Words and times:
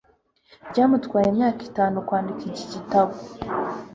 Byamutwaye 0.69 1.27
imyaka 1.29 1.61
itanu 1.69 1.95
kwandika 2.07 2.43
iki 2.49 2.65
gitabo. 2.73 3.13